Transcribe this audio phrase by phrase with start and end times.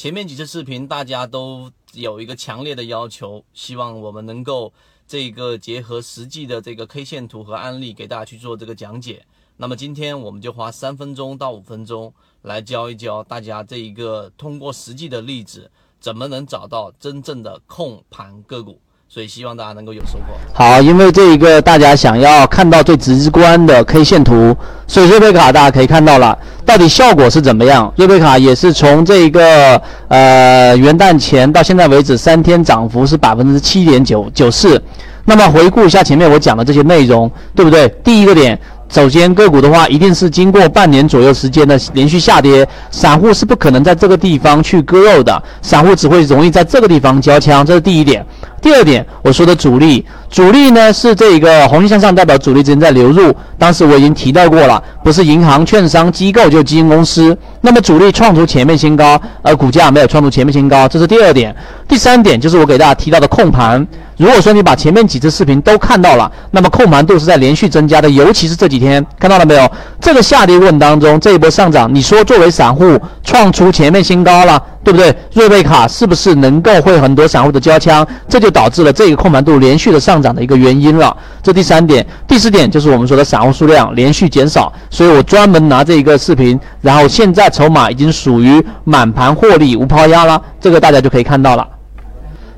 [0.00, 4.72] 前面几次视频大家都有一个强烈的要求，希望我们能够
[5.06, 9.26] 这个结合实际的这个 K 线图和案例给大家去做这个讲解。
[9.58, 15.70] 那么今天我们就花三分钟到五分钟来教一教大家这一个通过实际的例子，
[16.00, 18.80] 怎么能找到真正的控盘个股。
[19.12, 20.34] 所以希望大家能够有收获。
[20.52, 24.56] 好，因为这一个大家想要看到最直观的 K 线图，
[24.86, 27.92] 所以瑞贝卡大家可以看到了，到底效果是怎么样？
[27.96, 34.80] 瑞贝卡也是从这一个呃元旦前到现在为止三天涨幅是百分之七点九九四。
[35.24, 37.88] 那么回顾一下前面我讲的这些内容，对不对？
[38.04, 38.56] 第一个点。
[38.90, 48.26] 首先，个股的话，一定是经过半年左右时间的连续下跌，散户是不可能在这个地方去割肉的，散户只会容易在这个地方交枪，这是第一点。
[48.60, 57.36] 第二点，我说的主力，主力呢是这个红线向上代表主力资金在流入，当时我已经提到过了，不是银行、券商、机构就基金公司。
[57.60, 61.54] 那么主力创出前面新高，而股价没有创出前面新高，这是第二点。
[61.86, 63.86] 第三点就是我给大家提到的控盘。
[64.20, 69.66] 如果说你把前面几次视频都看到了，那么控盘度是在连续增加的，尤其是这几天，看到了没有？
[69.98, 75.16] 这个下跌过程当中，这一波上涨，你说作为散户创出前面新高了，对不对？
[75.32, 78.06] 瑞贝卡是不是能够会很多散户的交枪？
[78.28, 81.16] 这就导致了这个控盘度连续的上涨的一个原因了。
[81.42, 91.66] 这第三点，第四点就是我们说的散户数量连续减少，所以我专门拿这一个视频，然后现在筹码已经属于满盘获利无抛压了，这个大家就可以看到了。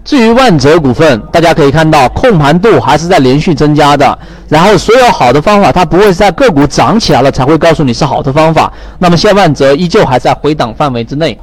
[0.05, 4.19] 至于万泽股份，大家可以看到控盘度还是在连续增加的。
[4.49, 8.73] 然后所有好的方法，它不会在个股涨起来了才会告诉你是好的方法。
[8.99, 11.39] 那么现在万泽依旧还在回档范围之内。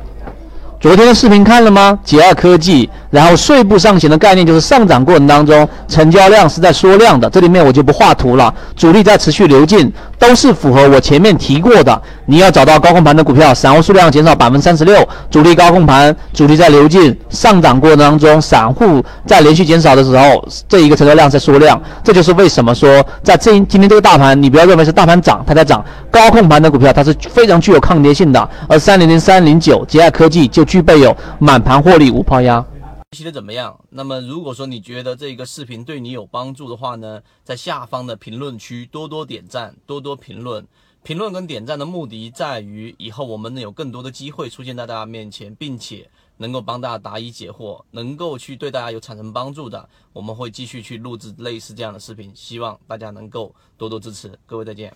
[0.81, 1.97] 昨天视频看了吗？
[2.03, 12.01] 捷爱科技，然后碎步上行的概念就是上涨过程当中成交量是在缩量的，这里面我就不画图了，主力在持续流进，都是符合我前面提过的。
[12.25, 30.69] 你要找到高控盘的股票，散户数量减少百分之三十六，主力高控盘，主力在流进，上涨过程当中散户在连续减少的时候，这一个成交量在缩量，这就是为什么说在这今天这个大盘，你不要认为是大盘涨它在涨，高控盘的股票它是非常具有抗跌性的，而三零零三零九捷爱科技就。
[30.69, 32.63] 具备有满盘获利无抛压，
[33.11, 33.83] 学习的怎么样？
[33.89, 40.67] 那么如果说你觉得这个视频对你有帮助的话呢，在下方的评论区多多点赞，多多评论。
[41.01, 54.37] 评论跟点赞的目的在于以后我们能有更多的机会出现在大家面前，并且能够帮大家答疑解惑，能够去对大家有产生帮助的，我们会继续去录制类似这样的视频，希望大家能够多多支持。
[54.45, 54.95] 各位再见。